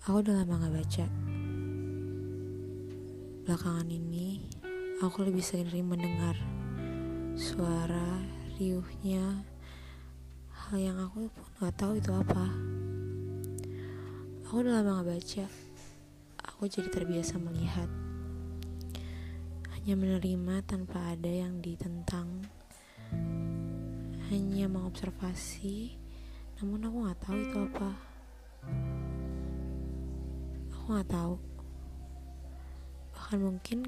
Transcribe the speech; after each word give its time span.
Aku 0.00 0.24
udah 0.24 0.32
lama 0.32 0.64
gak 0.64 0.80
baca. 0.80 1.06
Belakangan 3.44 3.84
ini, 3.84 4.48
aku 5.04 5.28
lebih 5.28 5.44
sering 5.44 5.92
mendengar 5.92 6.40
suara 7.36 8.16
riuhnya 8.56 9.44
hal 10.48 10.76
yang 10.80 10.96
aku 11.04 11.28
pun 11.28 11.44
gak 11.60 11.76
tahu 11.76 12.00
itu 12.00 12.16
apa. 12.16 12.48
Aku 14.48 14.64
udah 14.64 14.80
lama 14.80 15.04
gak 15.04 15.20
baca. 15.20 15.44
Aku 16.48 16.64
jadi 16.64 16.88
terbiasa 16.88 17.36
melihat. 17.36 17.92
Hanya 19.76 20.00
menerima 20.00 20.64
tanpa 20.64 21.12
ada 21.12 21.28
yang 21.28 21.60
ditentang. 21.60 22.48
Hanya 24.32 24.64
mengobservasi, 24.64 25.92
namun 26.56 26.88
aku 26.88 26.96
gak 27.04 27.20
tahu 27.20 27.36
itu 27.36 27.58
apa. 27.68 27.92
Aku 30.80 30.96
gak 30.96 31.12
tahu. 31.12 31.36
Bahkan 33.12 33.38
mungkin 33.44 33.78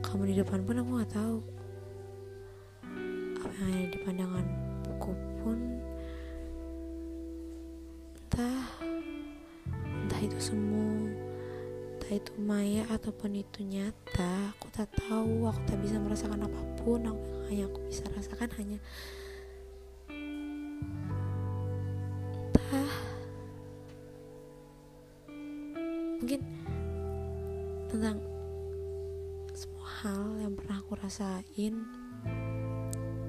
kamu 0.00 0.32
di 0.32 0.34
depan 0.40 0.64
pun 0.64 0.80
aku 0.80 0.90
gak 1.04 1.12
tahu. 1.12 1.36
Apa 3.44 3.52
yang 3.60 3.68
ada 3.76 3.86
di 3.92 3.98
pandangan 4.00 4.46
buku 4.88 5.12
pun 5.44 5.58
entah 8.24 8.64
entah 9.76 10.20
itu 10.24 10.38
semu 10.40 11.12
entah 11.92 12.12
itu 12.16 12.32
maya 12.40 12.88
ataupun 12.88 13.36
itu 13.36 13.60
nyata 13.68 14.56
aku 14.56 14.72
tak 14.72 14.88
tahu 14.96 15.44
aku 15.44 15.60
tak 15.68 15.78
bisa 15.84 16.00
merasakan 16.00 16.48
apa 16.48 16.60
pun 16.80 17.04
aku, 17.04 17.26
hanya 17.52 17.68
aku 17.68 17.84
bisa 17.84 18.08
rasakan 18.16 18.48
hanya 18.56 18.78
entah 22.48 23.07
mungkin 26.18 26.42
tentang 27.86 28.18
semua 29.54 29.88
hal 30.02 30.22
yang 30.42 30.52
pernah 30.58 30.82
aku 30.82 30.92
rasain 30.98 31.74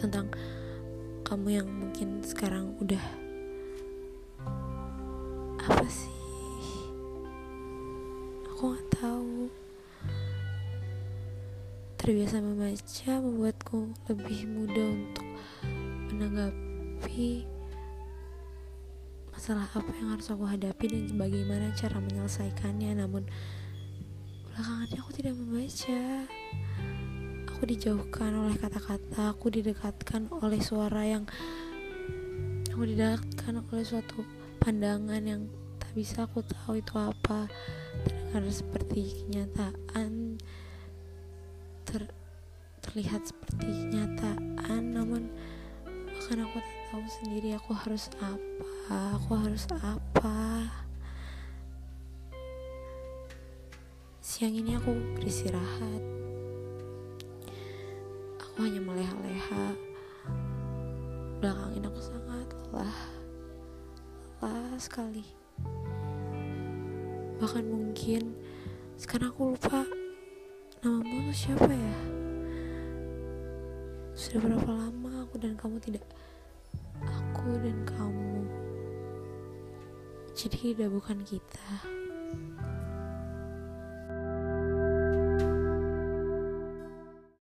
tentang 0.00 0.32
kamu 1.28 1.60
yang 1.60 1.68
mungkin 1.68 2.24
sekarang 2.24 2.72
udah 2.80 3.04
apa 5.60 5.86
sih? 5.86 6.16
Aku 8.48 8.72
nggak 8.72 8.88
tahu. 8.96 9.52
Terbiasa 12.00 12.40
membaca 12.40 13.12
membuatku 13.20 13.78
lebih 14.08 14.48
mudah 14.48 14.88
untuk 14.88 15.28
menanggapi 16.10 17.44
masalah 19.40 19.72
apa 19.72 19.88
yang 19.96 20.12
harus 20.12 20.28
aku 20.28 20.44
hadapi 20.44 20.84
dan 20.92 21.16
bagaimana 21.16 21.72
cara 21.72 21.96
menyelesaikannya. 21.96 22.92
Namun 22.92 23.24
belakangannya 24.52 25.00
aku 25.00 25.12
tidak 25.16 25.32
membaca. 25.32 26.28
Aku 27.48 27.62
dijauhkan 27.64 28.36
oleh 28.36 28.60
kata-kata 28.60 29.32
aku 29.32 29.48
didekatkan 29.48 30.28
oleh 30.44 30.60
suara 30.60 31.08
yang 31.08 31.24
aku 32.68 32.84
didekatkan 32.84 33.64
oleh 33.64 33.80
suatu 33.80 34.28
pandangan 34.60 35.24
yang 35.24 35.48
tak 35.80 35.88
bisa 35.96 36.28
aku 36.28 36.44
tahu 36.44 36.76
itu 36.76 37.00
apa. 37.00 37.48
Terdengar 38.04 38.44
seperti 38.52 39.24
kenyataan 39.24 40.36
ter, 41.88 42.12
terlihat 42.84 43.24
seperti 43.24 43.88
kenyataan. 43.88 44.84
Namun 44.92 45.32
bahkan 46.30 46.46
aku 46.46 46.62
tak 46.62 46.78
tahu 46.94 47.06
sendiri 47.10 47.58
aku 47.58 47.74
harus 47.74 48.06
apa 48.22 48.94
aku 49.18 49.34
harus 49.34 49.66
apa. 49.82 50.38
Siang 54.22 54.54
ini 54.54 54.78
aku 54.78 54.94
beristirahat. 55.18 56.02
Aku 58.46 58.62
hanya 58.62 58.78
meleha-leha. 58.78 59.74
Belakangin 61.42 61.90
aku 61.90 61.98
sangat 61.98 62.46
lelah. 62.70 62.98
Lelah 64.38 64.78
sekali. 64.78 65.26
Bahkan 67.42 67.66
mungkin 67.66 68.38
sekarang 68.94 69.34
aku 69.34 69.58
lupa 69.58 69.82
namamu 70.78 71.34
siapa 71.34 71.74
ya 71.74 72.09
sudah 74.20 74.36
berapa 74.44 74.68
lama 74.76 75.24
aku 75.24 75.40
dan 75.40 75.56
kamu 75.56 75.80
tidak 75.80 76.04
aku 77.00 77.56
dan 77.64 77.88
kamu 77.88 78.44
jadi 80.36 80.76
udah 80.76 80.88
bukan 80.92 81.24
kita 81.24 81.68